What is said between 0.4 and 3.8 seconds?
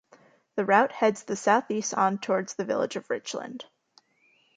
The route heads the southeast on towards the village of Richland.